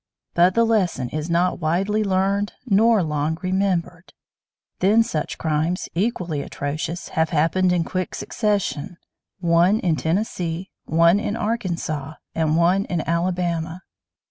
[0.33, 4.13] But the lesson is not widely learned nor long remembered.
[4.79, 8.97] Then such crimes, equally atrocious, have happened in quick succession,
[9.41, 13.83] one in Tennessee, one in Arkansas, and one in Alabama.